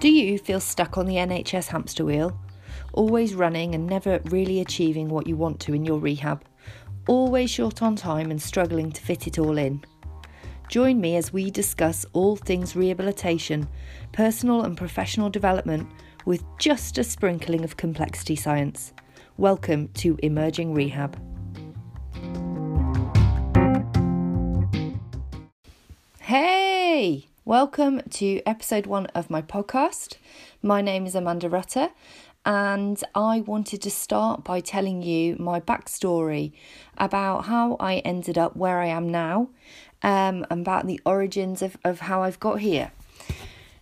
[0.00, 2.40] Do you feel stuck on the NHS hamster wheel?
[2.94, 6.42] Always running and never really achieving what you want to in your rehab?
[7.06, 9.84] Always short on time and struggling to fit it all in?
[10.70, 13.68] Join me as we discuss all things rehabilitation,
[14.12, 15.86] personal and professional development,
[16.24, 18.94] with just a sprinkling of complexity science.
[19.36, 21.20] Welcome to Emerging Rehab.
[26.20, 27.29] Hey!
[27.50, 30.18] Welcome to episode one of my podcast.
[30.62, 31.88] My name is Amanda Rutter,
[32.46, 36.52] and I wanted to start by telling you my backstory
[36.96, 39.48] about how I ended up where I am now,
[40.04, 42.92] um, about the origins of, of how I've got here.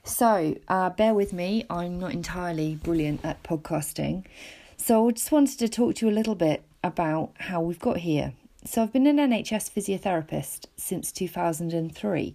[0.03, 4.25] So, uh, bear with me, I'm not entirely brilliant at podcasting.
[4.79, 7.99] So, I just wanted to talk to you a little bit about how we've got
[7.99, 8.33] here.
[8.65, 12.35] So, I've been an NHS physiotherapist since 2003.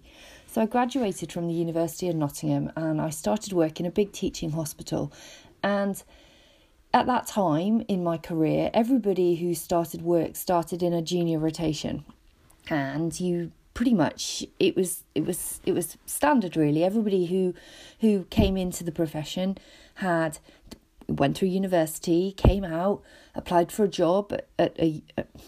[0.54, 4.12] So I graduated from the University of Nottingham and I started work in a big
[4.12, 5.12] teaching hospital.
[5.64, 6.00] And
[6.92, 12.04] at that time in my career, everybody who started work started in a junior rotation.
[12.70, 16.84] And you pretty much it was it was it was standard really.
[16.84, 17.52] Everybody who
[17.98, 19.58] who came into the profession
[19.94, 20.38] had
[21.08, 23.02] went through university, came out,
[23.34, 25.02] applied for a job at a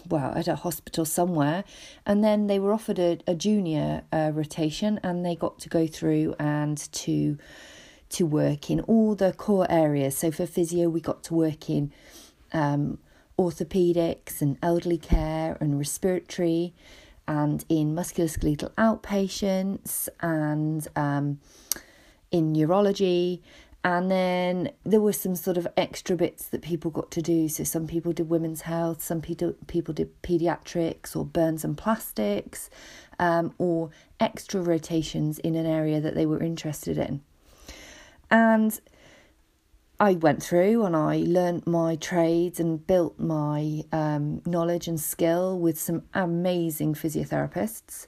[0.07, 1.63] well at a hospital somewhere,
[2.05, 5.87] and then they were offered a, a junior uh, rotation, and they got to go
[5.87, 7.37] through and to
[8.09, 10.17] to work in all the core areas.
[10.17, 11.91] So for physio, we got to work in
[12.53, 12.99] um,
[13.37, 16.73] orthopedics and elderly care and respiratory,
[17.27, 21.39] and in musculoskeletal outpatients and um,
[22.31, 23.41] in neurology
[23.83, 27.47] and then there were some sort of extra bits that people got to do.
[27.47, 32.69] So some people did women's health, some people people did pediatrics or burns and plastics,
[33.19, 37.21] um, or extra rotations in an area that they were interested in.
[38.29, 38.79] And
[39.99, 45.57] I went through and I learnt my trades and built my um, knowledge and skill
[45.57, 48.05] with some amazing physiotherapists.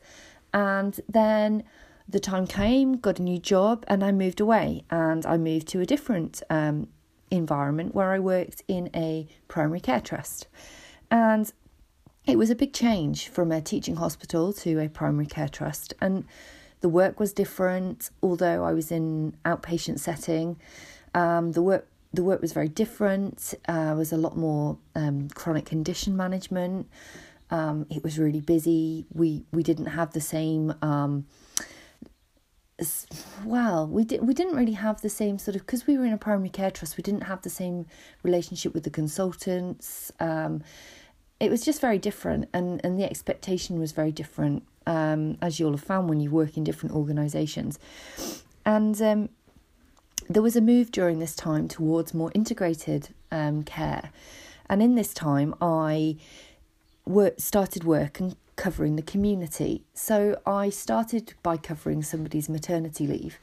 [0.53, 1.63] And then
[2.09, 4.83] the time came, got a new job, and I moved away.
[4.89, 6.87] And I moved to a different um,
[7.29, 10.47] environment where I worked in a primary care trust.
[11.11, 11.51] And
[12.25, 15.93] it was a big change from a teaching hospital to a primary care trust.
[16.01, 16.25] And
[16.81, 20.59] the work was different, although I was in outpatient setting.
[21.13, 23.53] Um, the work the work was very different.
[23.67, 26.87] Uh, was a lot more um, chronic condition management.
[27.51, 29.05] Um, it was really busy.
[29.13, 31.25] We we didn't have the same um,
[33.43, 36.13] well we did we didn't really have the same sort of because we were in
[36.13, 37.85] a primary care trust we didn't have the same
[38.23, 40.63] relationship with the consultants um,
[41.39, 45.71] it was just very different and and the expectation was very different um, as you'll
[45.71, 47.77] have found when you work in different organizations.
[48.65, 49.29] And um,
[50.27, 54.11] there was a move during this time towards more integrated um, care.
[54.69, 56.17] And in this time i
[57.09, 59.83] work, started work and covering the community.
[59.93, 63.39] So I started by covering somebody's maternity leave.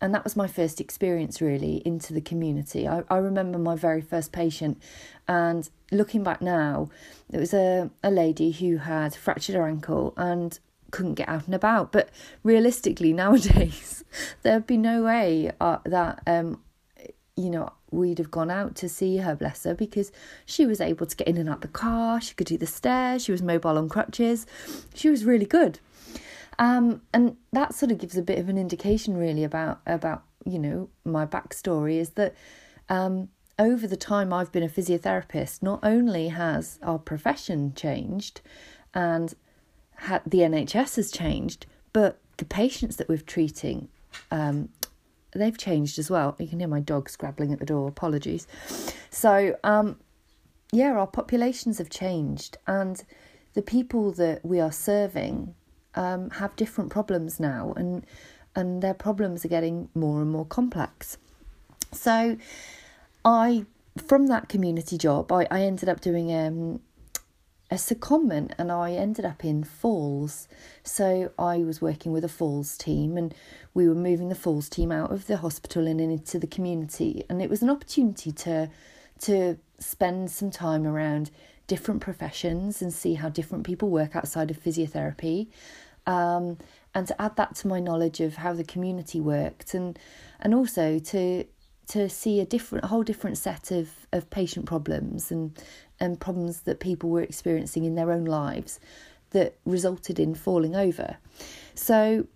[0.00, 2.86] And that was my first experience really into the community.
[2.86, 4.82] I, I remember my very first patient,
[5.28, 6.90] and looking back now,
[7.32, 10.58] it was a, a lady who had fractured her ankle and
[10.90, 11.92] couldn't get out and about.
[11.92, 12.10] But
[12.42, 14.04] realistically, nowadays,
[14.42, 16.60] there'd be no way uh, that um,
[17.36, 20.12] you know we'd have gone out to see her, bless her, because
[20.44, 23.24] she was able to get in and out the car, she could do the stairs,
[23.24, 24.46] she was mobile on crutches,
[24.94, 25.78] she was really good.
[26.58, 30.58] Um, and that sort of gives a bit of an indication, really, about about you
[30.58, 32.34] know my backstory is that
[32.88, 33.28] um,
[33.58, 38.40] over the time I've been a physiotherapist, not only has our profession changed,
[38.92, 39.34] and
[39.98, 43.88] ha- the NHS has changed, but the patients that we're treating
[44.30, 44.68] um,
[45.38, 46.34] they've changed as well.
[46.38, 47.88] You can hear my dog scrabbling at the door.
[47.88, 48.46] Apologies.
[49.10, 49.98] So, um,
[50.72, 53.04] yeah, our populations have changed, and
[53.54, 55.54] the people that we are serving
[55.94, 58.04] um, have different problems now, and
[58.56, 61.18] and their problems are getting more and more complex.
[61.92, 62.36] So,
[63.24, 63.66] I
[63.96, 66.80] from that community job, I, I ended up doing um,
[67.74, 70.48] a secondment and I ended up in Falls.
[70.84, 73.34] So I was working with a Falls team and
[73.74, 77.24] we were moving the Falls team out of the hospital and into the community.
[77.28, 78.70] And it was an opportunity to
[79.20, 81.30] to spend some time around
[81.66, 85.48] different professions and see how different people work outside of physiotherapy.
[86.06, 86.58] Um,
[86.94, 89.98] and to add that to my knowledge of how the community worked and
[90.40, 91.44] and also to
[91.88, 95.58] to see a different a whole different set of, of patient problems and
[96.00, 98.80] and problems that people were experiencing in their own lives
[99.30, 101.16] that resulted in falling over.
[101.74, 102.26] So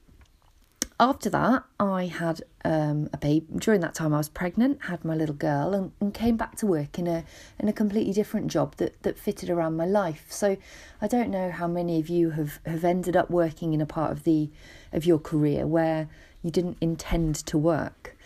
[1.01, 3.47] after that, I had um, a baby.
[3.57, 6.67] During that time, I was pregnant, had my little girl, and, and came back to
[6.67, 7.25] work in a
[7.59, 10.27] in a completely different job that, that fitted around my life.
[10.29, 10.57] So,
[11.01, 14.11] I don't know how many of you have, have ended up working in a part
[14.11, 14.51] of the
[14.93, 16.09] of your career where
[16.43, 18.17] you didn't intend to work.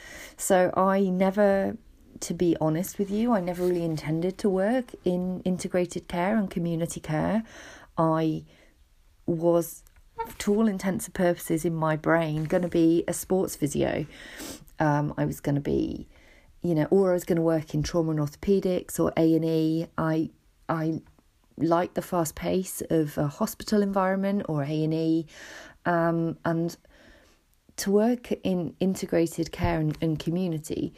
[0.42, 1.76] So, I never,
[2.18, 6.50] to be honest with you, I never really intended to work in integrated care and
[6.50, 7.44] community care.
[7.96, 8.42] I
[9.24, 9.84] was
[10.38, 14.04] to all intents and purposes in my brain going to be a sports physio.
[14.80, 16.08] Um, I was going to be,
[16.60, 19.44] you know, or I was going to work in trauma and orthopedics or A and
[19.44, 19.86] E.
[19.96, 20.30] I
[20.68, 21.02] I
[21.56, 25.26] like the fast pace of a hospital environment or A and E,
[25.86, 26.76] um, and
[27.82, 30.94] to work in integrated care and, and community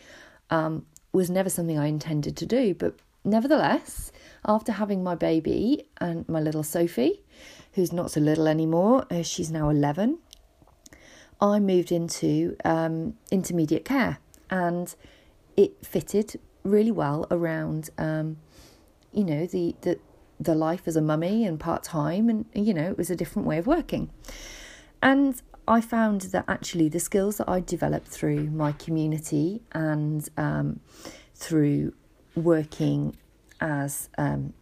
[0.51, 2.75] um, was never something I intended to do.
[2.75, 2.95] But
[3.25, 4.13] nevertheless,
[4.45, 7.23] after having my baby and my little Sophie,
[7.73, 9.07] who's not so little anymore.
[9.11, 10.19] Uh, she's now 11.
[11.41, 14.19] I moved into um, intermediate care
[14.51, 14.95] and
[15.57, 18.37] it fitted really well around, um,
[19.13, 19.99] you know, the, the,
[20.39, 23.47] the life as a mummy and part time, and you know, it was a different
[23.47, 24.11] way of working.
[25.03, 30.81] And I found that actually the skills that I developed through my community and um,
[31.35, 31.95] through
[32.35, 33.17] working
[33.61, 34.53] as um,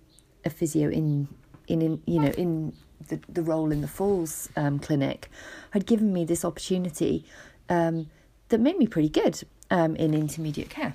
[0.44, 1.28] a physio in
[1.66, 2.72] in, in you know in
[3.08, 5.28] the, the role in the Falls um, clinic
[5.70, 7.24] had given me this opportunity
[7.68, 8.08] um,
[8.48, 10.94] that made me pretty good um, in intermediate care.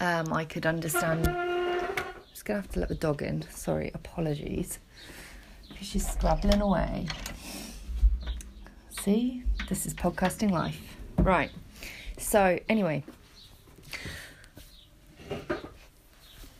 [0.00, 1.26] Um, I could understand.
[1.26, 3.42] I'm just gonna have to let the dog in.
[3.50, 4.78] Sorry, apologies.
[5.80, 7.06] She's scrabbling away.
[9.02, 10.96] See, this is podcasting life.
[11.18, 11.50] Right.
[12.18, 13.04] So anyway,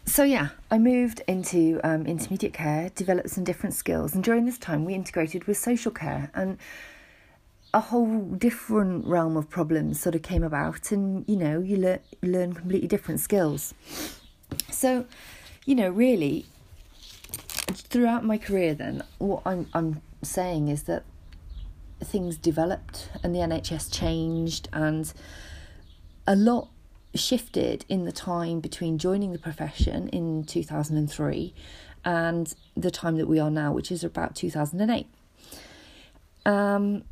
[0.07, 4.57] so yeah, I moved into um, intermediate care, developed some different skills, and during this
[4.57, 6.59] time we integrated with social care, and
[7.75, 11.99] a whole different realm of problems sort of came about, and you know you learn
[12.23, 13.75] learn completely different skills.
[14.71, 15.07] So,
[15.67, 16.47] you know, really,
[17.73, 21.03] throughout my career, then what I'm I'm saying is that
[22.03, 25.13] things developed and the NHS changed, and
[26.27, 26.69] a lot
[27.15, 31.55] shifted in the time between joining the profession in 2003
[32.05, 35.07] and the time that we are now, which is about 2008.
[36.47, 37.05] Um,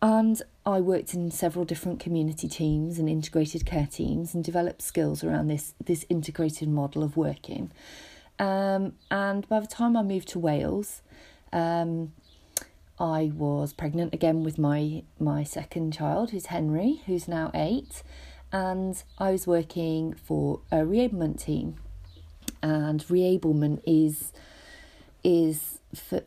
[0.00, 5.22] and I worked in several different community teams and integrated care teams and developed skills
[5.22, 7.70] around this this integrated model of working.
[8.38, 11.02] Um, and by the time I moved to Wales,
[11.52, 12.12] um,
[12.98, 18.02] I was pregnant again with my my second child, who's Henry, who's now eight,
[18.52, 21.76] and I was working for a reablement team.
[22.62, 24.32] And reablement is
[25.24, 26.22] is for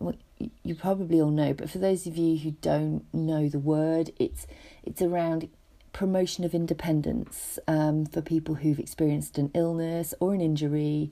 [0.64, 4.48] you probably all know, but for those of you who don't know the word, it's
[4.84, 5.50] it's around
[5.94, 11.12] promotion of independence um, for people who've experienced an illness or an injury,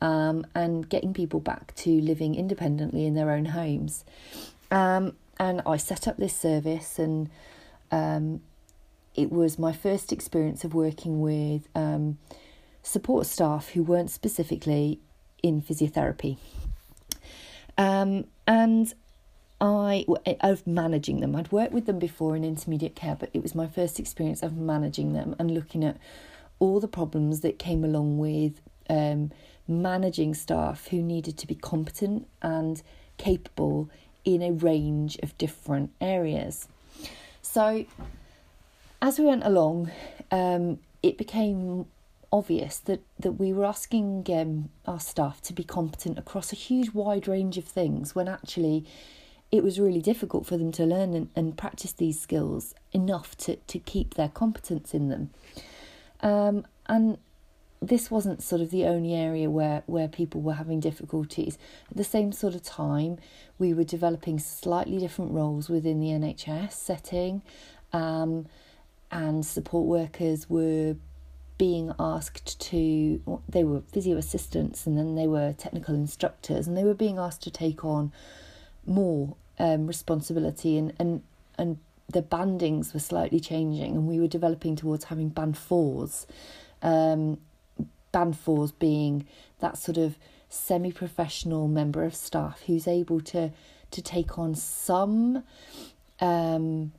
[0.00, 4.04] um, and getting people back to living independently in their own homes.
[4.72, 7.28] Um, and I set up this service and
[7.90, 8.40] um,
[9.14, 12.18] it was my first experience of working with um,
[12.82, 14.98] support staff who weren't specifically
[15.42, 16.38] in physiotherapy.
[17.76, 18.92] Um, and
[19.60, 20.06] I
[20.40, 21.36] of managing them.
[21.36, 24.56] I'd worked with them before in intermediate care, but it was my first experience of
[24.56, 25.98] managing them and looking at
[26.58, 29.30] all the problems that came along with um,
[29.68, 32.82] managing staff who needed to be competent and
[33.18, 33.88] capable
[34.24, 36.68] in a range of different areas.
[37.42, 37.84] So
[39.00, 39.90] as we went along,
[40.30, 41.86] um, it became
[42.32, 46.90] obvious that, that we were asking um, our staff to be competent across a huge
[46.94, 48.86] wide range of things when actually
[49.50, 53.56] it was really difficult for them to learn and, and practice these skills enough to,
[53.56, 55.30] to keep their competence in them.
[56.20, 57.18] Um, and
[57.82, 61.58] this wasn't sort of the only area where, where people were having difficulties.
[61.90, 63.18] At the same sort of time,
[63.58, 67.42] we were developing slightly different roles within the NHS setting.
[67.92, 68.46] Um,
[69.10, 70.96] and support workers were
[71.58, 76.82] being asked to they were physio assistants and then they were technical instructors and they
[76.82, 78.10] were being asked to take on
[78.86, 81.22] more um, responsibility and, and
[81.58, 86.26] and the bandings were slightly changing and we were developing towards having band fours
[86.80, 87.38] um,
[88.36, 89.26] fours being
[89.60, 90.16] that sort of
[90.48, 93.50] semi-professional member of staff who's able to
[93.90, 95.42] to take on some
[96.20, 96.92] um,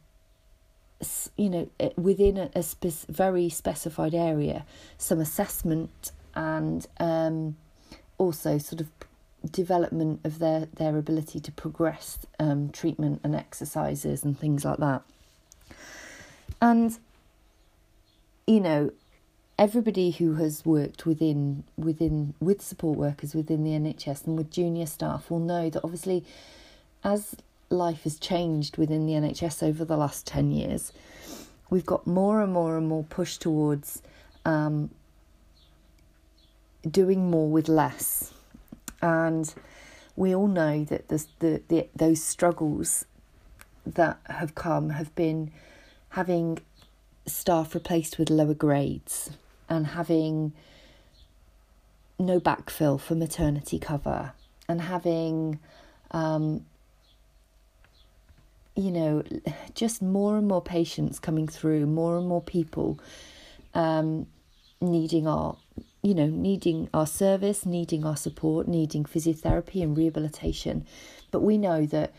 [1.38, 4.66] you know, eh, within a, a spe- very specified area,
[4.98, 7.56] some assessment and um,
[8.18, 8.90] also sort of
[9.52, 15.02] development of their, their ability to progress um, treatment and exercises and things like that.
[16.62, 16.98] And,
[18.48, 18.92] you know,
[19.64, 24.86] everybody who has worked within within with support workers within the NHS and with junior
[24.86, 26.26] staff will know that obviously
[27.04, 27.36] as
[27.70, 30.92] life has changed within the NHS over the last 10 years
[31.70, 34.02] we've got more and more and more push towards
[34.46, 34.90] um,
[36.90, 38.34] doing more with less.
[39.02, 39.54] And
[40.16, 43.06] we all know that the, the, the those struggles
[43.86, 45.52] that have come have been
[46.10, 46.60] having
[47.26, 49.32] staff replaced with lower grades
[49.74, 50.54] and having
[52.20, 54.34] no backfill for maternity cover
[54.68, 55.60] and having
[56.12, 56.66] um,
[58.76, 59.24] you know
[59.76, 63.00] just more and more patients coming through more and more people
[63.74, 64.28] um,
[64.82, 65.58] needing our
[66.02, 70.86] you know needing our service needing our support needing physiotherapy and rehabilitation.
[71.32, 72.14] But we know that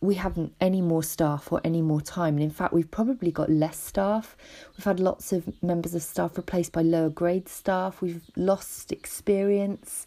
[0.00, 2.34] we haven't any more staff or any more time.
[2.34, 4.36] And in fact, we've probably got less staff.
[4.76, 8.00] We've had lots of members of staff replaced by lower grade staff.
[8.00, 10.06] We've lost experience.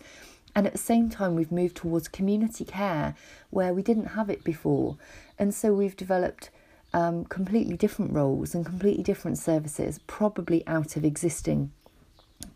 [0.56, 3.16] And at the same time, we've moved towards community care
[3.50, 4.98] where we didn't have it before.
[5.38, 6.50] And so we've developed
[6.94, 11.72] um, completely different roles and completely different services, probably out of existing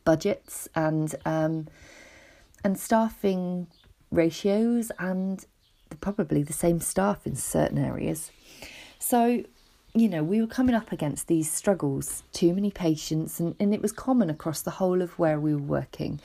[0.03, 1.67] budgets and um,
[2.63, 3.67] and staffing
[4.11, 5.45] ratios and
[6.01, 8.31] probably the same staff in certain areas.
[8.99, 9.43] So,
[9.93, 13.81] you know, we were coming up against these struggles, too many patients, and, and it
[13.81, 16.19] was common across the whole of where we were working.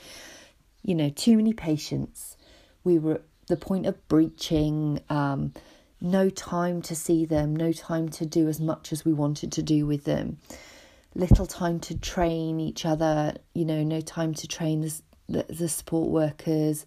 [0.83, 2.37] You know, too many patients.
[2.83, 5.53] We were at the point of breaching, um,
[6.01, 9.61] no time to see them, no time to do as much as we wanted to
[9.61, 10.37] do with them,
[11.13, 15.69] little time to train each other, you know, no time to train the, the, the
[15.69, 16.85] support workers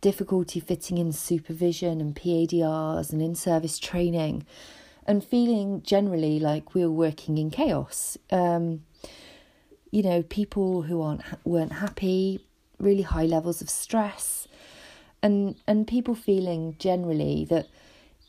[0.00, 4.46] difficulty fitting in supervision and PADRs and in service training,
[5.06, 8.18] and feeling generally like we were working in chaos.
[8.30, 8.84] Um,
[9.90, 12.46] you know, people who aren't weren't happy,
[12.78, 14.46] really high levels of stress,
[15.22, 17.68] and and people feeling generally that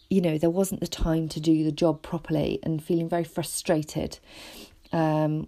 [0.09, 4.19] you know there wasn't the time to do the job properly and feeling very frustrated
[4.91, 5.47] um,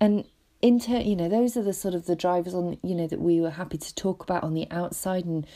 [0.00, 0.24] and
[0.64, 3.40] inter you know those are the sort of the drivers on you know that we
[3.40, 5.46] were happy to talk about on the outside and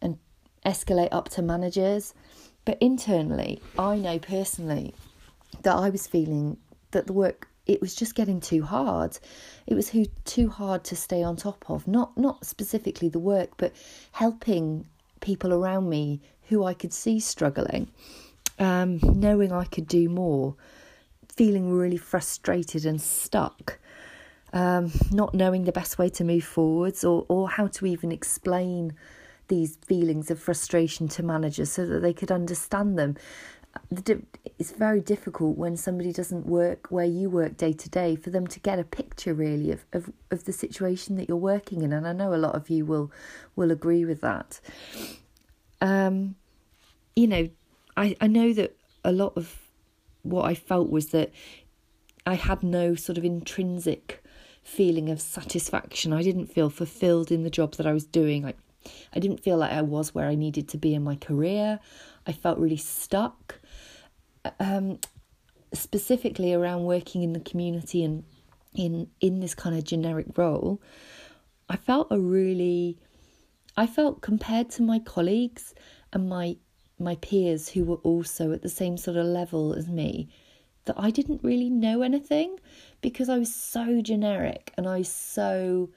[0.00, 0.18] and
[0.64, 2.14] escalate up to managers.
[2.64, 4.94] But internally i know personally
[5.62, 6.56] that i was feeling
[6.90, 9.18] that the work it was just getting too hard.
[9.66, 11.88] It was who, too hard to stay on top of.
[11.88, 13.72] Not not specifically the work but
[14.12, 14.86] helping
[15.20, 17.88] people around me who i could see struggling
[18.58, 20.54] um, knowing i could do more
[21.28, 23.78] feeling really frustrated and stuck
[24.52, 28.94] um, not knowing the best way to move forwards or, or how to even explain
[29.48, 33.16] these feelings of frustration to managers so that they could understand them.
[34.58, 38.46] It's very difficult when somebody doesn't work where you work day to day for them
[38.46, 41.92] to get a picture really of, of, of the situation that you're working in.
[41.92, 43.12] And I know a lot of you will
[43.54, 44.60] will agree with that.
[45.82, 46.36] Um,
[47.14, 47.50] you know,
[47.96, 49.54] I, I know that a lot of
[50.22, 51.30] what I felt was that
[52.26, 54.22] I had no sort of intrinsic
[54.66, 56.12] feeling of satisfaction.
[56.12, 58.42] I didn't feel fulfilled in the job that I was doing.
[58.42, 58.58] Like
[59.14, 61.78] I didn't feel like I was where I needed to be in my career.
[62.26, 63.60] I felt really stuck.
[64.60, 64.98] Um,
[65.72, 68.24] specifically around working in the community and
[68.74, 70.80] in in this kind of generic role,
[71.68, 72.98] I felt a really
[73.76, 75.74] I felt compared to my colleagues
[76.12, 76.56] and my
[76.98, 80.28] my peers who were also at the same sort of level as me
[80.86, 82.58] that I didn't really know anything
[83.00, 85.90] because I was so generic and I was so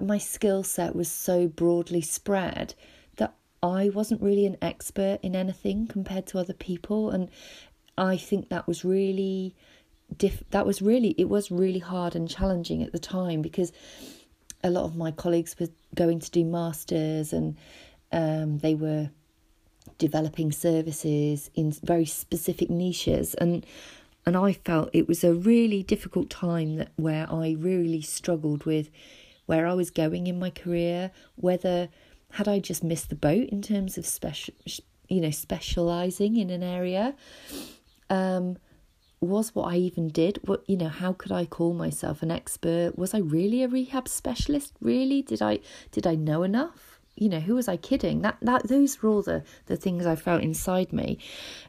[0.00, 2.74] my skill set was so broadly spread
[3.16, 7.10] that I wasn't really an expert in anything compared to other people.
[7.10, 7.28] And
[7.98, 9.54] I think that was really
[10.16, 13.72] diff- that was really it was really hard and challenging at the time because
[14.62, 17.56] a lot of my colleagues were going to do masters and
[18.10, 19.10] um, they were
[19.98, 23.34] developing services in very specific niches.
[23.34, 23.66] And
[24.26, 28.90] and I felt it was a really difficult time that where I really struggled with
[29.46, 31.88] where I was going in my career, whether
[32.32, 34.54] had I just missed the boat in terms of special,
[35.08, 37.14] you know, specializing in an area.
[38.10, 38.56] Um,
[39.20, 40.38] was what I even did?
[40.44, 40.88] What you know?
[40.88, 42.98] How could I call myself an expert?
[42.98, 44.74] Was I really a rehab specialist?
[44.80, 45.22] Really?
[45.22, 46.93] Did I did I know enough?
[47.16, 48.22] You know, who was I kidding?
[48.22, 51.18] That that those were all the, the things I felt inside me.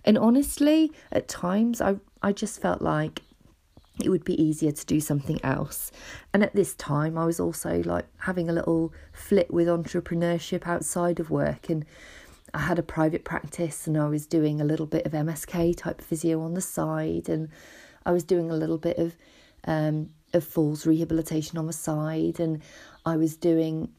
[0.04, 3.22] And honestly, at times I I just felt like
[4.04, 5.92] it would be easier to do something else.
[6.34, 11.20] And at this time I was also like having a little flit with entrepreneurship outside
[11.20, 11.86] of work and
[12.56, 16.02] I had a private practice and I was doing a little bit of MSK type
[16.02, 17.50] physio on the side, and
[18.06, 19.18] I was doing a little bit of
[19.66, 22.62] um, of falls rehabilitation on the side, and
[23.06, 23.90] I was doing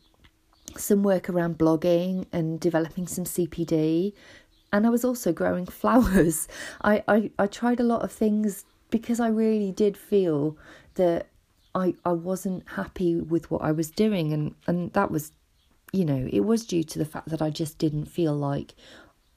[0.79, 4.13] some work around blogging and developing some CPD.
[4.73, 6.49] And I was also growing flowers.
[6.83, 10.57] I, I, I tried a lot of things because I really did feel
[10.95, 11.27] that
[11.75, 15.33] I, I wasn't happy with what I was doing and, and that was
[15.93, 18.75] you know, it was due to the fact that I just didn't feel like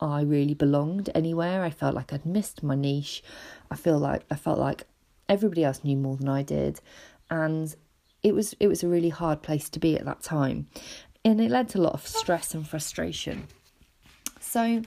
[0.02, 1.64] I really belonged anywhere.
[1.64, 3.24] I felt like I'd missed my niche.
[3.70, 4.86] I feel like I felt like
[5.30, 6.82] everybody else knew more than I did
[7.30, 7.76] and
[8.24, 10.68] it was it was a really hard place to be at that time
[11.26, 13.48] and it led to a lot of stress and frustration.
[14.40, 14.82] So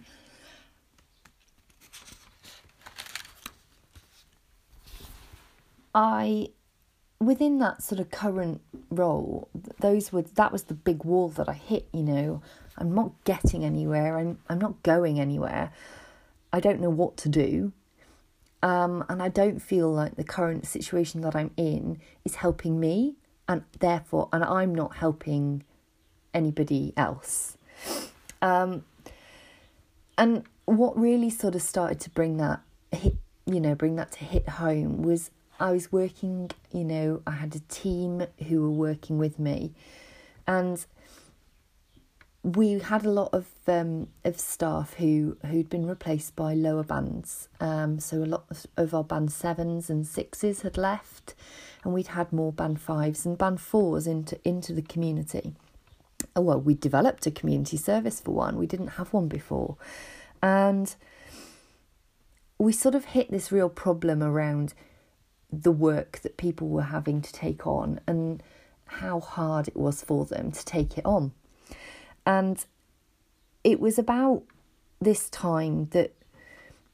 [5.95, 6.49] I
[7.21, 8.61] within that sort of current
[8.91, 9.49] role
[9.79, 12.43] those were that was the big wall that I hit you know.
[12.79, 14.17] I'm not getting anywhere.
[14.17, 15.73] I'm I'm not going anywhere.
[16.53, 17.73] I don't know what to do.
[18.63, 23.17] Um, and I don't feel like the current situation that I'm in is helping me,
[23.49, 25.65] and therefore, and I'm not helping
[26.35, 27.57] anybody else.
[28.41, 28.85] Um,
[30.19, 32.61] and what really sort of started to bring that
[32.91, 37.33] hit, you know, bring that to hit home was I was working, you know, I
[37.33, 39.73] had a team who were working with me,
[40.47, 40.85] and
[42.43, 47.49] we had a lot of um, of staff who who'd been replaced by lower bands.
[47.61, 51.35] Um, so a lot of, of our band sevens and sixes had left,
[51.85, 55.55] and we'd had more band fives and band fours into into the community.
[56.35, 58.57] Oh, well, we developed a community service for one.
[58.57, 59.77] We didn't have one before,
[60.43, 60.95] and
[62.59, 64.75] we sort of hit this real problem around
[65.53, 68.43] the work that people were having to take on and
[68.87, 71.33] how hard it was for them to take it on.
[72.25, 72.65] And
[73.65, 74.43] it was about
[75.01, 76.13] this time that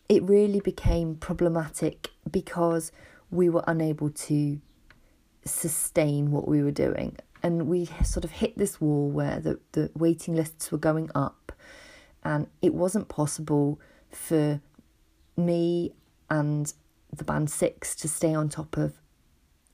[0.09, 2.91] it really became problematic because
[3.31, 4.61] we were unable to
[5.45, 7.17] sustain what we were doing.
[7.43, 11.53] And we sort of hit this wall where the, the waiting lists were going up,
[12.25, 14.61] and it wasn't possible for
[15.37, 15.93] me
[16.29, 16.73] and
[17.15, 18.95] the band six to stay on top of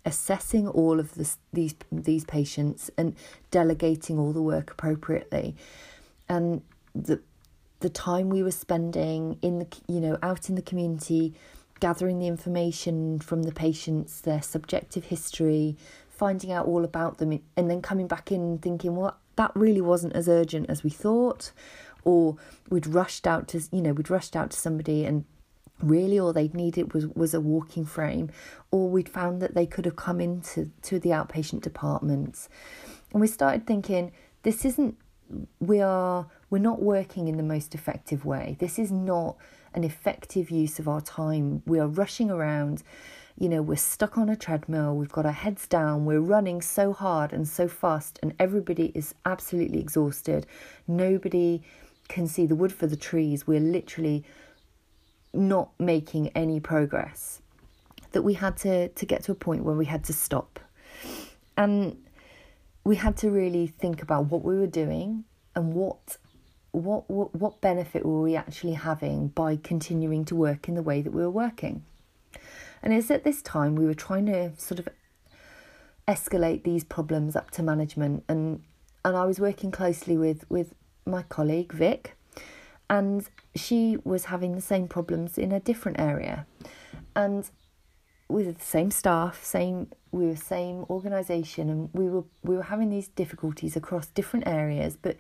[0.05, 3.17] assessing all of this, these these patients and
[3.51, 5.57] delegating all the work appropriately.
[6.29, 6.63] And
[6.95, 7.21] the
[7.81, 11.35] the time we were spending in the you know out in the community
[11.81, 15.77] gathering the information from the patients their subjective history
[16.17, 19.81] finding out all about them and then coming back in and thinking well that really
[19.81, 21.51] wasn't as urgent as we thought
[22.05, 22.37] or
[22.71, 25.25] we'd rushed out to you know we'd rushed out to somebody and
[25.83, 28.31] really all they'd needed was was a walking frame
[28.71, 32.49] or we'd found that they could have come into to the outpatient departments.
[33.13, 34.97] And we started thinking this isn't
[35.59, 38.57] we are we're not working in the most effective way.
[38.61, 39.37] This is not
[39.75, 41.63] an effective use of our time.
[41.67, 42.83] We are rushing around
[43.37, 46.93] you know we're stuck on a treadmill we've got our heads down we're running so
[46.93, 50.47] hard and so fast and everybody is absolutely exhausted.
[50.87, 51.63] Nobody
[52.09, 53.47] can see the wood for the trees.
[53.47, 54.25] We're literally
[55.33, 57.41] not making any progress.
[58.13, 60.61] That we had to to get to a point where we had to stop.
[61.57, 61.99] And
[62.85, 66.19] we had to really think about what we were doing and what
[66.71, 71.03] what what, what benefit were we actually having by continuing to work in the way
[71.03, 71.85] that we were working
[72.85, 74.89] and it's at this time we were trying to sort of
[76.07, 78.25] escalate these problems up to management.
[78.29, 78.63] And
[79.05, 80.75] and I was working closely with with
[81.07, 82.15] my colleague Vic
[82.91, 86.47] and she was having the same problems in a different area.
[87.17, 87.51] And
[88.29, 92.65] with the same staff same we were the same organization and we were we were
[92.65, 95.17] having these difficulties across different areas but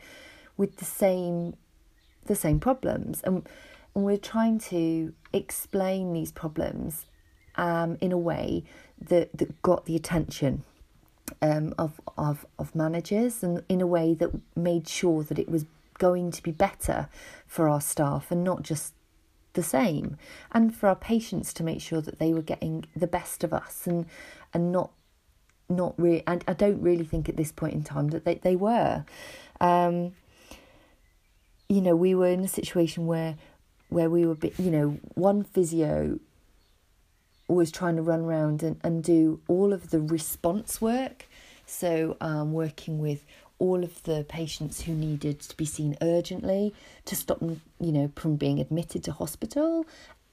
[0.56, 1.54] with the same
[2.26, 3.22] the same problems.
[3.22, 3.48] And,
[3.94, 7.06] and we're trying to explain these problems
[7.56, 8.64] um, in a way
[9.00, 10.64] that, that got the attention
[11.42, 15.66] um, of, of, of managers and in a way that made sure that it was
[15.98, 17.08] going to be better
[17.46, 18.94] for our staff and not just
[19.54, 20.16] the same
[20.52, 23.86] and for our patients to make sure that they were getting the best of us
[23.86, 24.06] and
[24.52, 24.90] and not
[25.68, 28.56] not really and I don't really think at this point in time that they, they
[28.56, 29.04] were.
[29.60, 30.12] Um
[31.68, 33.36] you know we were in a situation where
[33.88, 36.18] where we were you know one physio
[37.48, 41.26] was trying to run around and, and do all of the response work
[41.66, 43.24] so um working with
[43.58, 48.10] all of the patients who needed to be seen urgently to stop them, you know,
[48.16, 49.86] from being admitted to hospital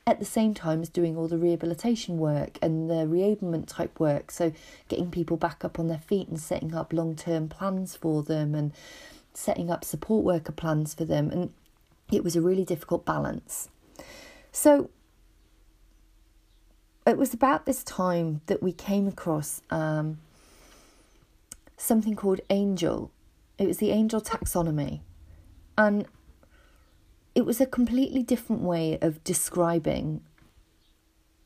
[0.08, 4.32] at the same time as doing all the rehabilitation work and the reablement type work.
[4.32, 4.52] So,
[4.88, 8.56] getting people back up on their feet and setting up long term plans for them
[8.56, 8.74] and
[9.34, 11.30] setting up support worker plans for them.
[11.30, 11.54] And
[12.12, 13.70] it was a really difficult balance.
[14.52, 14.90] So
[17.06, 20.20] it was about this time that we came across um,
[21.78, 23.12] something called Angel.
[23.58, 25.02] It was the Angel taxonomy.
[25.78, 26.06] And
[27.34, 30.22] it was a completely different way of describing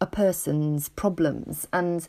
[0.02, 1.68] a person's problems.
[1.72, 2.06] And,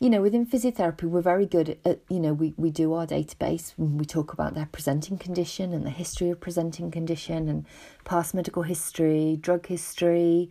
[0.00, 3.74] you know, within physiotherapy, we're very good at, you know, we, we do our database
[3.76, 7.66] and we talk about their presenting condition and the history of presenting condition and
[8.04, 10.50] past medical history, drug history,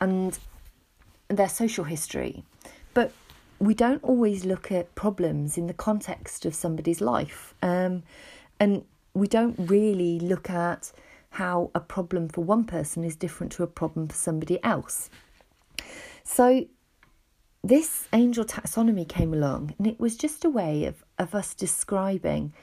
[0.00, 0.38] and
[1.30, 2.44] their social history.
[2.92, 3.12] But
[3.58, 7.54] we don't always look at problems in the context of somebody's life.
[7.62, 8.02] Um,
[8.58, 10.92] and we don't really look at
[11.30, 15.08] how a problem for one person is different to a problem for somebody else.
[16.24, 16.66] So,
[17.62, 22.54] this angel taxonomy came along, and it was just a way of, of us describing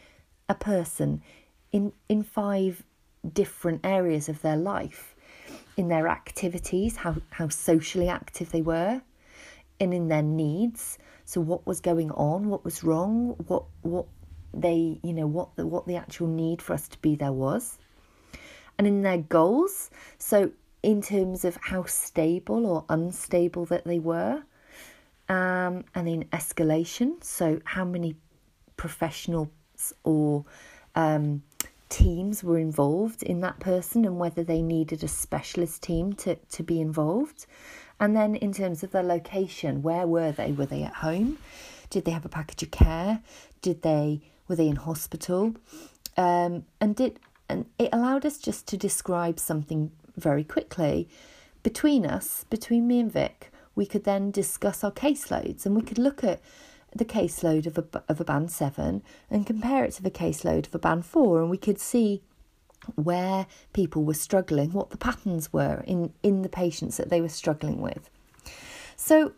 [0.49, 1.21] a person
[1.71, 2.83] in, in five
[3.33, 5.15] different areas of their life
[5.77, 9.01] in their activities, how, how socially active they were,
[9.79, 10.97] and in their needs.
[11.23, 14.07] So, what was going on, what was wrong, what, what
[14.53, 17.77] they, you know, what the, what the actual need for us to be there was
[18.77, 19.89] and in their goals.
[20.17, 20.51] So,
[20.83, 24.43] in terms of how stable or unstable that they were,
[25.29, 27.23] um, and in escalation.
[27.23, 28.15] So, how many
[28.77, 29.49] professionals
[30.03, 30.45] or
[30.95, 31.43] um,
[31.89, 36.63] teams were involved in that person, and whether they needed a specialist team to, to
[36.63, 37.45] be involved.
[37.99, 40.51] And then, in terms of their location, where were they?
[40.51, 41.37] Were they at home?
[41.89, 43.21] Did they have a package of care?
[43.61, 45.55] Did they were they in hospital?
[46.15, 47.19] Um, and did
[47.49, 51.07] and it allowed us just to describe something very quickly.
[51.63, 55.97] Between us, between me and Vic, we could then discuss our caseloads and we could
[55.97, 56.41] look at
[56.95, 60.75] the caseload of a, of a band 7 and compare it to the caseload of
[60.75, 62.21] a band 4 and we could see
[62.95, 67.29] where people were struggling, what the patterns were in, in the patients that they were
[67.29, 68.09] struggling with.
[68.95, 69.33] So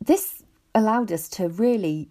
[0.00, 0.42] this
[0.74, 2.08] allowed us to really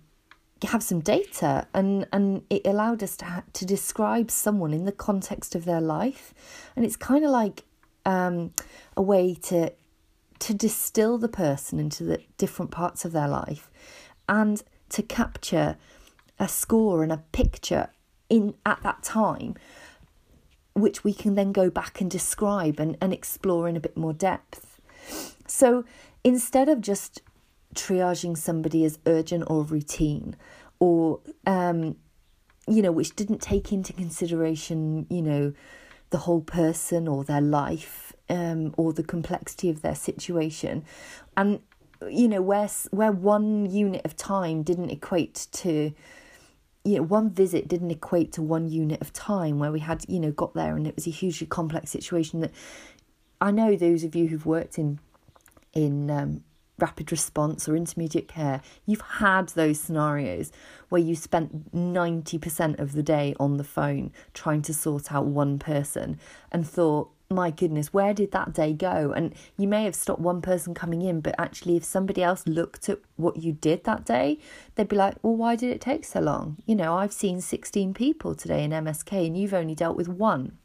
[0.64, 4.94] have some data and and it allowed us to ha- to describe someone in the
[4.94, 6.34] context of their life
[6.76, 7.64] and it's kind of like
[8.06, 8.54] um,
[8.96, 9.74] a way to
[10.40, 13.70] to distill the person into the different parts of their life
[14.30, 15.78] and to capture
[16.40, 17.90] a score and a picture
[18.30, 19.56] in at that time
[20.74, 24.14] which we can then go back and describe and, and explore in a bit more
[24.14, 24.82] depth.
[25.46, 25.86] So
[26.24, 27.22] instead of just
[27.76, 30.36] triaging somebody as urgent or routine
[30.80, 31.96] or um,
[32.68, 35.54] you know which didn't take into consideration you know
[36.12, 40.86] the whole person or their life um, or the complexity of their situation
[41.36, 41.60] and
[42.10, 45.94] you know where where one unit of time didn't equate to
[46.84, 50.20] you know one visit didn't equate to one unit of time where we had you
[50.20, 52.52] know got there and it was a hugely complex situation that
[53.42, 55.00] I know those of you who've worked in
[55.74, 56.44] in um,
[56.80, 60.52] rapid response or intermediate care, you've had those scenarios
[60.90, 65.60] where you spent 90% of the day on the phone trying to sort out one
[65.60, 66.20] person
[66.52, 69.12] and thought, my goodness, where did that day go?
[69.16, 72.90] And you may have stopped one person coming in, but actually, if somebody else looked
[72.90, 74.40] at what you did that day,
[74.76, 76.58] they'd be like, well, why did it take so long?
[76.66, 80.58] You know, I've seen 16 people today in MSK and you've only dealt with one.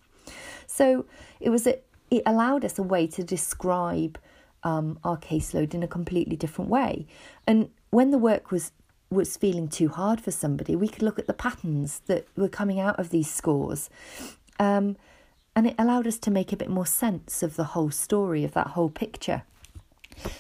[0.66, 1.07] So
[1.40, 1.78] it was, a,
[2.11, 4.18] it allowed us a way to describe
[4.62, 7.07] um, our caseload in a completely different way.
[7.46, 8.72] And when the work was
[9.11, 12.78] was feeling too hard for somebody, we could look at the patterns that were coming
[12.78, 13.88] out of these scores.
[14.59, 14.96] Um,
[15.58, 18.52] and it allowed us to make a bit more sense of the whole story, of
[18.52, 19.42] that whole picture.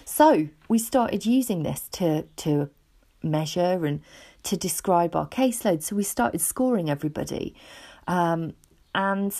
[0.04, 2.70] So we started using this to, to
[3.20, 4.00] measure and
[4.44, 5.82] to describe our caseload.
[5.82, 7.56] So we started scoring everybody.
[8.06, 8.54] Um,
[8.94, 9.34] and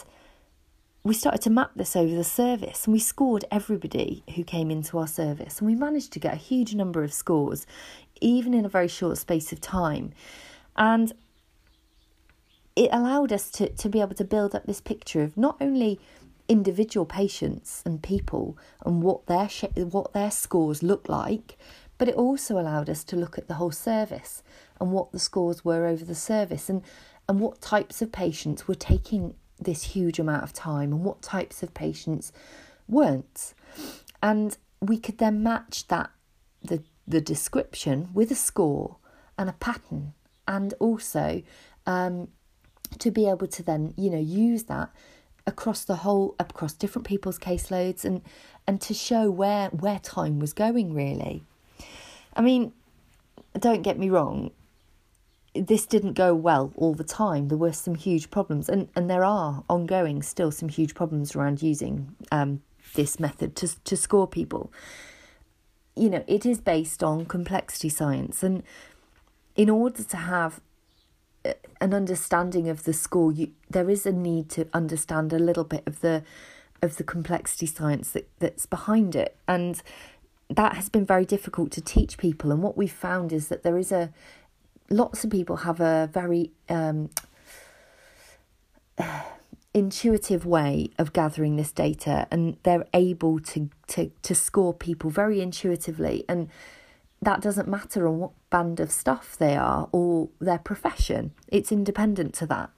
[1.05, 4.99] we started to map this over the service and we scored everybody who came into
[4.99, 7.69] our service and we managed to get a huge number of scores
[8.21, 10.13] even in a very short space of time
[10.77, 11.13] and
[12.79, 15.99] it allowed us to, to be able to build up this picture of not only
[16.49, 21.59] individual patients and people and what their sh- what their scores look like
[21.99, 24.43] but it also allowed us to look at the whole service
[24.81, 26.83] and what the scores were over the service and
[27.29, 31.63] and what types of patients were taking this huge amount of time and what types
[31.63, 32.33] of patients
[32.89, 33.53] weren't.
[34.23, 36.11] And we could then match that
[36.63, 38.97] the the description with a score
[39.37, 40.15] and a pattern
[40.47, 41.43] and also
[41.87, 42.29] um,
[42.99, 44.91] to be able to then you know use that
[45.47, 48.23] across the whole across different people's caseloads and
[48.67, 51.43] and to show where where time was going really
[52.35, 52.73] i mean
[53.61, 54.51] don't get me wrong
[55.55, 57.49] this didn't go well all the time.
[57.49, 61.63] There were some huge problems, and, and there are ongoing still some huge problems around
[61.63, 62.63] using um,
[62.95, 64.73] this method to to score people.
[65.97, 68.63] You know, it is based on complexity science, and
[69.57, 70.61] in order to have
[71.45, 75.83] an understanding of the score, you, there is a need to understand a little bit
[75.87, 76.23] of the
[76.81, 79.83] of the complexity science that, that's behind it, and
[80.49, 82.53] that has been very difficult to teach people.
[82.53, 84.13] And what we've found is that there is a
[84.91, 87.11] lots of people have a very um,
[89.75, 95.41] intuitive way of gathering this data and they're able to, to, to score people very
[95.41, 96.49] intuitively and
[97.21, 101.33] that doesn't matter on what band of stuff they are or their profession.
[101.49, 102.71] It's independent to that.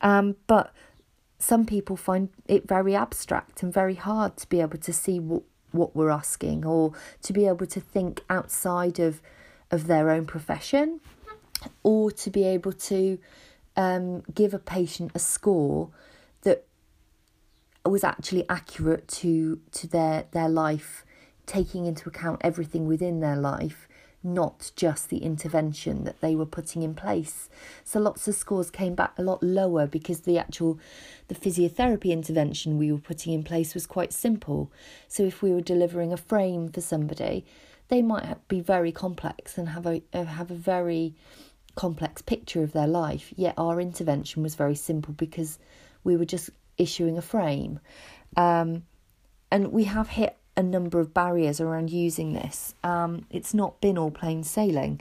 [0.00, 0.72] Um, but
[1.38, 5.42] some people find it very abstract and very hard to be able to see what,
[5.70, 9.20] what we're asking or to be able to think outside of
[9.70, 11.00] of their own profession
[11.82, 13.18] or to be able to
[13.76, 15.90] um, give a patient a score
[16.42, 16.64] that
[17.84, 21.03] was actually accurate to to their their life,
[21.46, 23.88] taking into account everything within their life,
[24.22, 27.48] not just the intervention that they were putting in place.
[27.84, 30.78] So lots of scores came back a lot lower because the actual
[31.28, 34.72] the physiotherapy intervention we were putting in place was quite simple.
[35.08, 37.44] So if we were delivering a frame for somebody,
[37.88, 41.14] they might be very complex and have a have a very
[41.74, 45.58] complex picture of their life, yet our intervention was very simple because
[46.02, 47.80] we were just issuing a frame.
[48.36, 48.84] Um,
[49.50, 52.74] and we have hit a number of barriers around using this.
[52.84, 55.00] Um, it's not been all plain sailing,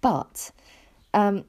[0.00, 0.50] but
[1.14, 1.44] um,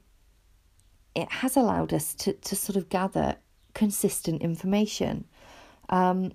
[1.15, 3.35] it has allowed us to, to sort of gather
[3.73, 5.25] consistent information
[5.89, 6.31] um,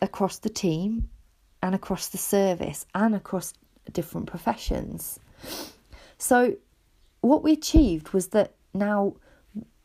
[0.00, 1.08] across the team
[1.62, 3.52] and across the service and across
[3.92, 5.18] different professions.
[6.18, 6.56] So,
[7.22, 9.16] what we achieved was that now,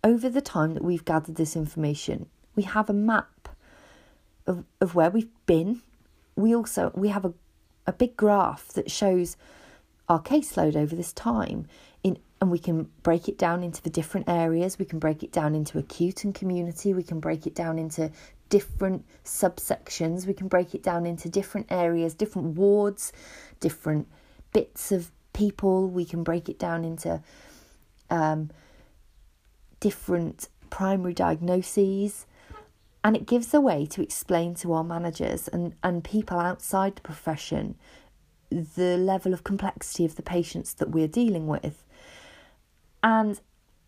[0.04, 3.28] over the time that we've gathered this information, we have a map
[4.48, 5.82] of, of where we've been.
[6.36, 7.34] We also we have a,
[7.88, 9.38] a big graph that shows
[10.08, 11.68] our caseload over this time
[12.04, 15.32] in and we can break it down into the different areas we can break it
[15.32, 18.12] down into acute and community we can break it down into
[18.50, 23.12] different subsections we can break it down into different areas different wards
[23.60, 24.08] different
[24.56, 25.88] bits of people.
[25.88, 27.22] We can break it down into
[28.10, 28.50] um,
[29.80, 32.26] different primary diagnoses.
[33.06, 37.02] And it gives a way to explain to our managers and, and people outside the
[37.02, 37.76] profession
[38.50, 41.86] the level of complexity of the patients that we're dealing with.
[43.04, 43.40] And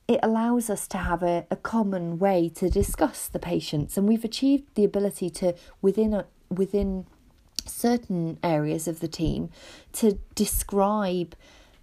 [0.07, 3.97] it allows us to have a, a common way to discuss the patients.
[3.97, 7.07] And we've achieved the ability to, within a, within
[7.65, 9.49] certain areas of the team
[9.93, 11.35] to describe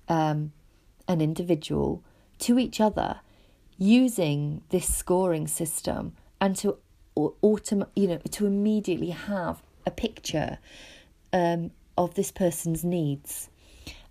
[0.09, 0.53] um,
[1.09, 2.05] an individual
[2.39, 3.19] to each other
[3.77, 6.77] using this scoring system and to
[7.17, 10.59] autom- you know to immediately have a picture
[11.33, 13.51] um, of this person's needs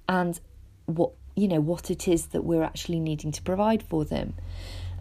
[0.07, 0.39] and
[0.85, 4.33] what you know what it is that we're actually needing to provide for them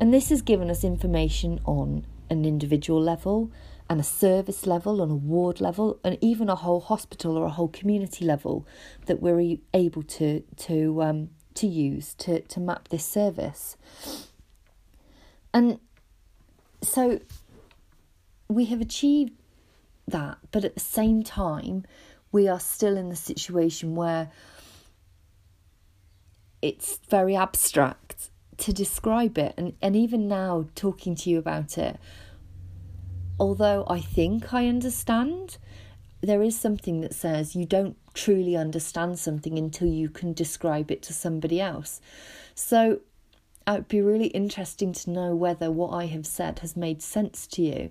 [0.00, 3.52] and this has given us information on an individual level
[3.88, 7.50] and a service level, on a ward level, and even a whole hospital or a
[7.50, 8.66] whole community level
[9.06, 13.76] that we're able to to um, to use to to map this service.
[15.52, 15.78] And
[16.80, 17.20] so
[18.54, 19.32] we have achieved
[20.06, 21.84] that, but at the same time,
[22.30, 24.30] we are still in the situation where
[26.60, 31.98] it's very abstract to describe it and, and even now talking to you about it
[33.42, 35.58] although I think I understand,
[36.20, 41.02] there is something that says you don't truly understand something until you can describe it
[41.02, 42.00] to somebody else.
[42.54, 43.00] So
[43.66, 47.02] uh, it would be really interesting to know whether what I have said has made
[47.02, 47.90] sense to you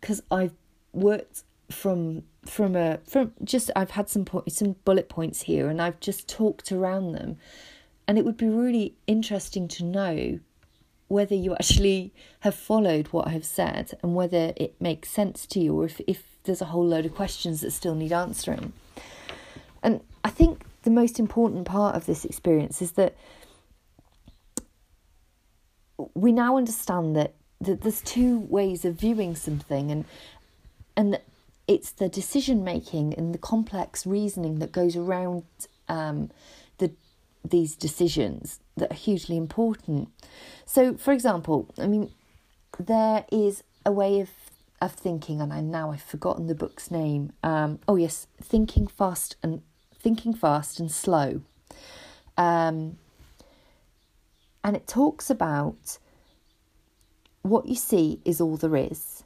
[0.00, 0.54] because I've
[0.92, 5.82] worked from from a from just I've had some po- some bullet points here and
[5.82, 7.36] I've just talked around them
[8.06, 10.40] and it would be really interesting to know
[11.08, 15.74] whether you actually have followed what I've said and whether it makes sense to you
[15.74, 18.72] or if, if there's a whole load of questions that still need answering.
[19.82, 23.14] And I think the most important part of this experience is that
[26.14, 30.04] we now understand that, that there's two ways of viewing something and
[30.96, 31.20] and
[31.66, 35.44] it's the decision making and the complex reasoning that goes around
[35.88, 36.30] um,
[36.78, 36.90] the
[37.44, 40.08] these decisions that are hugely important.
[40.64, 42.10] So, for example, I mean,
[42.78, 44.30] there is a way of
[44.80, 47.32] of thinking, and I now I've forgotten the book's name.
[47.42, 49.62] Um, oh yes, thinking fast and
[50.02, 51.42] thinking fast and slow.
[52.36, 52.98] Um,
[54.64, 55.98] And it talks about
[57.42, 59.24] what you see is all there is,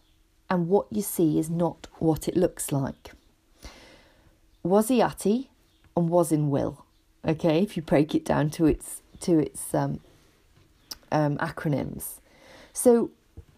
[0.48, 3.12] and what you see is not what it looks like.
[4.64, 5.48] WYSIATI
[5.96, 6.85] and was in will.
[7.27, 10.01] Okay, if you break it down to its to its um,
[11.12, 12.18] um, acronyms.
[12.72, 13.11] So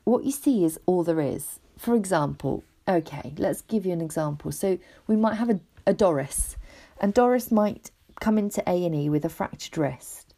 [0.05, 1.59] what you see is all there is.
[1.79, 4.53] For example, okay, let's give you an example.
[4.53, 6.57] So we might have a, a Doris,
[7.01, 7.91] and Doris might
[8.21, 10.35] come into A and E with a fractured wrist,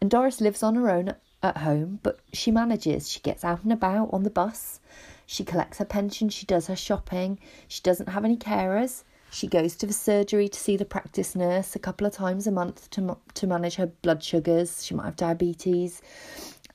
[0.00, 1.14] and Doris lives on her own
[1.44, 3.10] at home, but she manages.
[3.10, 4.80] She gets out and about on the bus.
[5.26, 6.30] She collects her pension.
[6.30, 7.38] She does her shopping.
[7.68, 9.04] She doesn't have any carers.
[9.30, 12.50] She goes to the surgery to see the practice nurse a couple of times a
[12.50, 14.84] month to to manage her blood sugars.
[14.84, 16.00] She might have diabetes.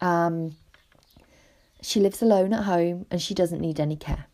[0.01, 0.55] Um,
[1.82, 4.27] she lives alone at home and she doesn't need any care.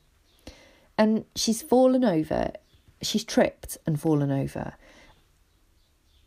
[0.97, 2.51] And she's fallen over.
[3.01, 4.73] She's tripped and fallen over.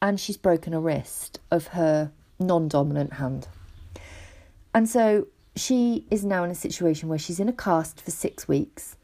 [0.01, 3.49] And she's broken a wrist of her non dominant hand.
[4.75, 8.47] And so she is now in a situation where she's in a cast for six
[8.47, 8.97] weeks,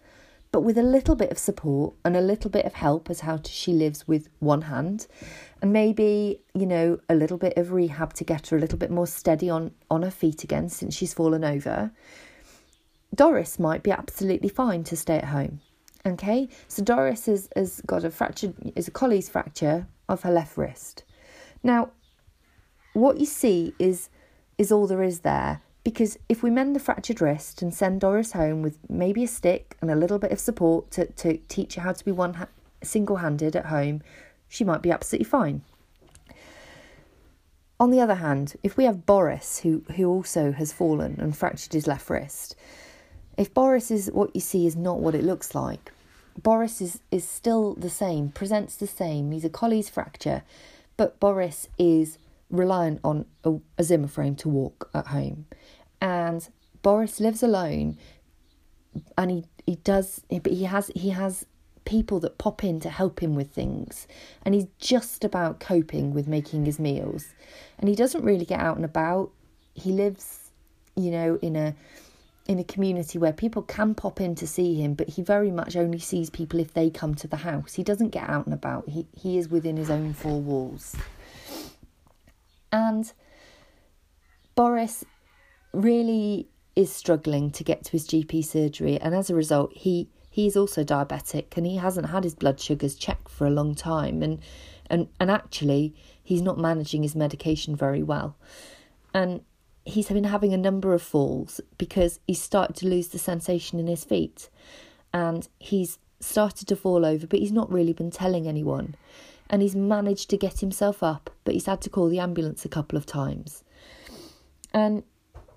[0.52, 3.40] but with a little bit of support and a little bit of help as how
[3.44, 5.06] she lives with one hand,
[5.60, 8.90] and maybe you know a little bit of rehab to get her a little bit
[8.90, 11.90] more steady on on her feet again since she's fallen over.
[13.14, 15.60] Doris might be absolutely fine to stay at home.
[16.06, 20.56] Okay, so Doris has, has got a fractured is a Colles fracture of her left
[20.56, 21.02] wrist.
[21.62, 21.90] Now,
[22.92, 24.10] what you see is
[24.58, 25.60] is all there is there.
[25.84, 29.76] Because if we mend the fractured wrist and send Doris home with maybe a stick
[29.82, 32.48] and a little bit of support to, to teach her how to be one ha-
[32.82, 34.00] single handed at home,
[34.48, 35.62] she might be absolutely fine.
[37.78, 41.74] On the other hand, if we have Boris, who, who also has fallen and fractured
[41.74, 42.56] his left wrist,
[43.36, 45.92] if Boris is what you see is not what it looks like,
[46.40, 49.32] Boris is, is still the same, presents the same.
[49.32, 50.42] He's a Colles' fracture,
[50.96, 52.18] but Boris is
[52.50, 55.46] reliant on a, a Zimmer frame to walk at home.
[56.00, 56.48] And
[56.82, 57.98] Boris lives alone
[59.16, 61.46] and he, he does but he has he has
[61.84, 64.06] people that pop in to help him with things.
[64.44, 67.34] And he's just about coping with making his meals.
[67.78, 69.32] And he doesn't really get out and about.
[69.74, 70.50] He lives
[70.96, 71.74] you know in a
[72.46, 75.76] in a community where people can pop in to see him but he very much
[75.76, 77.74] only sees people if they come to the house.
[77.74, 78.88] He doesn't get out and about.
[78.88, 80.94] He he is within his own four walls
[82.74, 83.12] and
[84.56, 85.04] Boris
[85.72, 90.56] really is struggling to get to his GP surgery, and as a result, he he's
[90.56, 94.40] also diabetic and he hasn't had his blood sugars checked for a long time, and
[94.90, 98.36] and and actually he's not managing his medication very well,
[99.14, 99.42] and
[99.84, 103.86] he's been having a number of falls because he's started to lose the sensation in
[103.86, 104.50] his feet,
[105.12, 108.96] and he's started to fall over, but he's not really been telling anyone.
[109.50, 112.68] And he's managed to get himself up, but he's had to call the ambulance a
[112.68, 113.62] couple of times.
[114.72, 115.02] And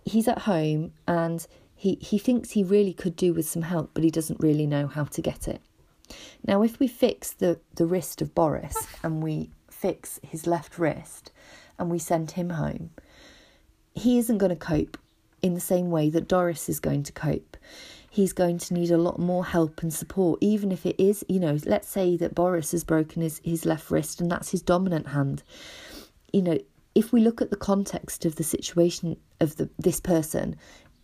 [0.06, 1.45] he's at home and
[1.76, 4.88] he, he thinks he really could do with some help, but he doesn't really know
[4.88, 5.62] how to get it.
[6.45, 11.32] Now, if we fix the, the wrist of Boris and we fix his left wrist
[11.78, 12.91] and we send him home,
[13.93, 14.97] he isn't going to cope
[15.41, 17.58] in the same way that Doris is going to cope
[18.17, 21.39] he's going to need a lot more help and support, even if it is, you
[21.39, 25.10] know, let's say that Boris has broken his, his left wrist and that's his dominant
[25.10, 25.43] hand.
[26.34, 26.58] You know,
[26.95, 30.56] if we look at the context of the situation of the this person,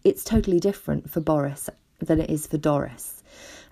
[0.03, 3.21] it's totally different for Boris than it is for Doris.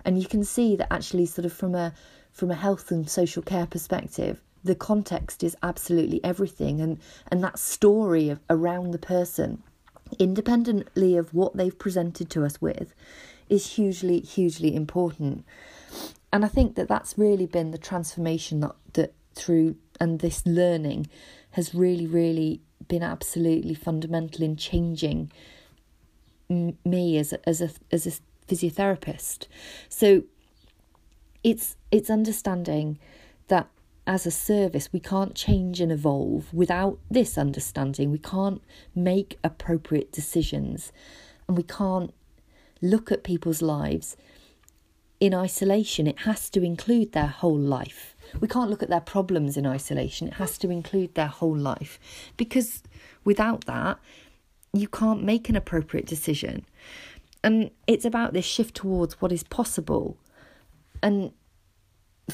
[0.04, 1.92] And you can see that actually sort of from a
[2.30, 7.58] from a health and social care perspective, the context is absolutely everything and and that
[7.58, 9.64] story of, around the person
[10.18, 12.94] independently of what they've presented to us with
[13.52, 15.44] is hugely, hugely important.
[16.32, 21.08] And I think that that's really been the transformation that, that through and this learning
[21.50, 25.30] has really, really been absolutely fundamental in changing
[26.48, 28.12] me as a, as a as a
[28.48, 29.46] physiotherapist.
[29.88, 30.24] So
[31.44, 32.98] it's it's understanding
[33.48, 33.68] that
[34.06, 38.10] as a service we can't change and evolve without this understanding.
[38.10, 38.62] We can't
[38.94, 40.90] make appropriate decisions
[41.46, 42.12] and we can't
[42.82, 44.16] look at people's lives
[45.20, 46.06] in isolation.
[46.06, 48.16] It has to include their whole life.
[48.40, 50.28] We can't look at their problems in isolation.
[50.28, 52.00] It has to include their whole life.
[52.36, 52.82] Because
[53.24, 53.98] without that,
[54.72, 56.66] you can't make an appropriate decision.
[57.44, 60.16] And it's about this shift towards what is possible.
[61.02, 61.32] And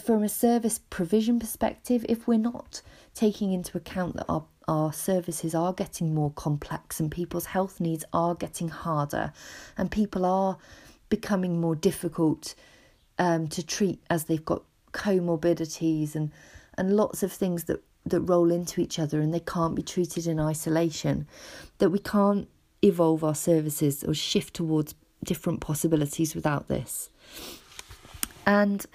[0.03, 2.81] from a service provision perspective, if we're not
[3.15, 8.05] taking into account that our our services are getting more complex and people's health needs
[8.13, 9.33] are getting harder
[9.77, 10.59] and people are
[11.09, 12.55] becoming more difficult
[13.19, 14.63] um, to treat as they've got
[14.93, 16.31] comorbidities and
[16.77, 20.27] and lots of things that that roll into each other and they can't be treated
[20.27, 21.27] in isolation,
[21.79, 22.49] that we can't
[22.83, 24.95] evolve our services or shift towards
[25.25, 27.11] different possibilities without this.
[28.47, 28.87] And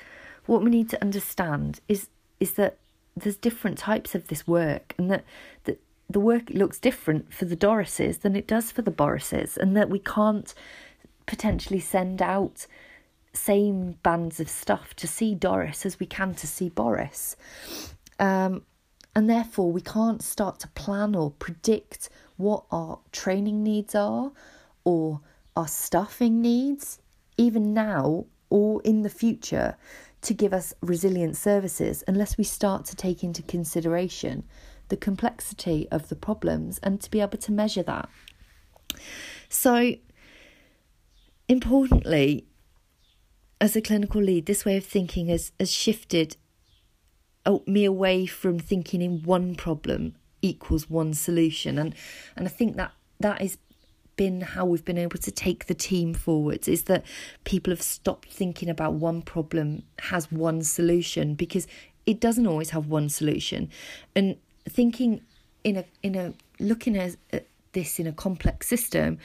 [0.46, 2.08] what we need to understand is
[2.40, 2.78] is that
[3.16, 5.24] there's different types of this work and that,
[5.66, 9.76] that the work looks different for the Dorises than it does for the Borises and
[9.78, 10.54] that we can't
[11.26, 12.68] potentially send out
[13.34, 17.36] same bands of stuff to see Doris as we can to see Boris.
[18.20, 18.64] Um,
[19.16, 24.32] and therefore, we can't start to plan or predict what our training needs are
[24.84, 25.22] or
[25.56, 27.00] our staffing needs,
[27.38, 29.76] even now or in the future,
[30.24, 34.44] to give us resilient services unless we start to take into consideration
[34.90, 38.10] the complexity of the problems and to be able to measure that.
[39.50, 39.96] So,
[41.48, 42.46] importantly,
[43.60, 46.38] as a clinical lead, this way of thinking has, has shifted
[47.46, 51.78] oh, me away from thinking in one problem equals one solution.
[51.78, 51.96] And
[52.36, 53.58] and I think that that has
[54.16, 57.04] been how we've been able to take the team forwards is that
[57.44, 61.68] people have stopped thinking about one problem has one solution because
[62.06, 63.70] it doesn't always have one solution.
[64.16, 64.38] And
[64.68, 65.22] thinking
[65.64, 67.16] in a in a looking at
[67.74, 69.18] this in a complex system,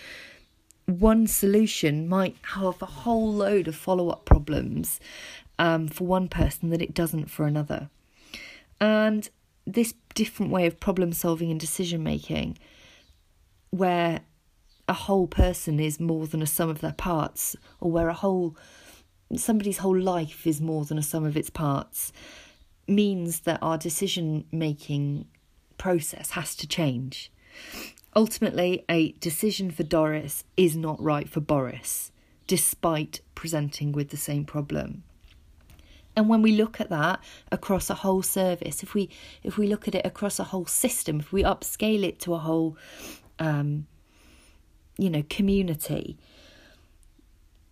[0.86, 5.00] one solution might have a whole load of follow up problems
[5.58, 7.90] um, for one person that it doesn't for another.
[8.80, 9.28] And
[9.66, 12.58] this different way of problem solving and decision making,
[13.70, 14.20] where
[14.88, 18.56] a whole person is more than a sum of their parts, or where a whole
[19.36, 22.12] somebody's whole life is more than a sum of its parts,
[22.86, 25.26] means that our decision making
[25.76, 27.30] process has to change.
[28.16, 32.10] Ultimately, a decision for Doris is not right for Boris,
[32.46, 35.04] despite presenting with the same problem.
[36.16, 37.20] And when we look at that
[37.52, 39.08] across a whole service, if we
[39.44, 42.38] if we look at it across a whole system, if we upscale it to a
[42.38, 42.76] whole,
[43.38, 43.86] um,
[44.98, 46.18] you know, community,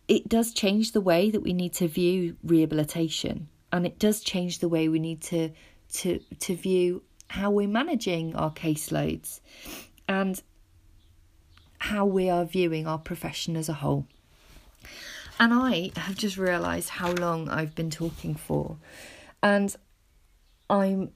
[0.08, 4.60] it does change the way that we need to view rehabilitation, and it does change
[4.60, 5.50] the way we need to
[5.94, 9.40] to to view how we're managing our caseloads
[10.08, 10.40] and
[11.78, 14.06] how we are viewing our profession as a whole.
[15.38, 18.78] And I have just realised how long I've been talking for.
[19.42, 19.74] And
[20.70, 21.10] I'm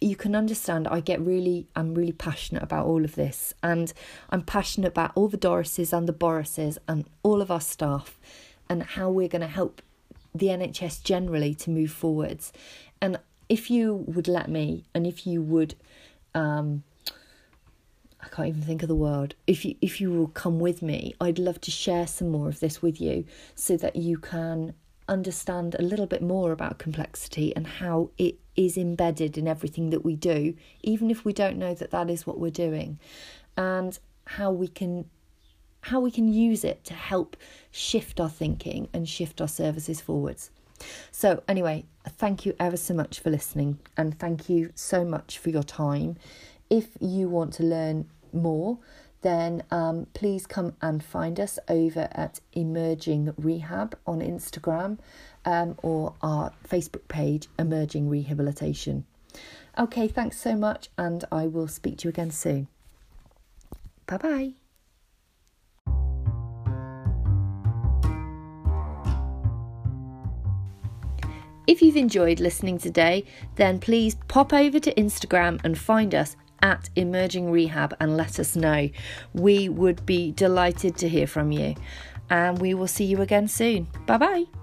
[0.00, 3.92] you can understand I get really I'm really passionate about all of this and
[4.30, 8.18] I'm passionate about all the Dorises and the Borises and all of our staff
[8.68, 9.82] and how we're going to help
[10.34, 12.52] the NHS generally to move forwards.
[13.02, 15.74] And if you would let me and if you would
[16.34, 16.84] um,
[18.22, 19.34] I can't even think of the word.
[19.46, 22.60] If you if you will come with me, I'd love to share some more of
[22.60, 23.24] this with you
[23.54, 24.74] so that you can
[25.08, 28.36] understand a little bit more about complexity and how it
[28.66, 32.26] is embedded in everything that we do, even if we don't know that that is
[32.26, 32.98] what we're doing,
[33.56, 35.06] and how we can
[35.84, 37.38] how we can use it to help
[37.70, 40.50] shift our thinking and shift our services forwards.
[41.10, 45.48] So, anyway, thank you ever so much for listening, and thank you so much for
[45.48, 46.16] your time.
[46.68, 48.78] If you want to learn more,
[49.22, 54.98] then um, please come and find us over at Emerging Rehab on Instagram
[55.44, 59.04] um, or our Facebook page, Emerging Rehabilitation.
[59.78, 62.68] Okay, thanks so much, and I will speak to you again soon.
[64.06, 64.52] Bye bye.
[71.66, 73.24] If you've enjoyed listening today,
[73.54, 78.56] then please pop over to Instagram and find us at Emerging Rehab and let us
[78.56, 78.88] know.
[79.34, 81.76] We would be delighted to hear from you.
[82.28, 83.86] And we will see you again soon.
[84.06, 84.59] Bye bye.